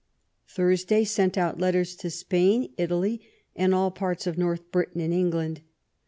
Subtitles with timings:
[0.47, 3.21] Thursday sent out letters to Spain, Italy,
[3.55, 5.61] and all parts of North Britain and England.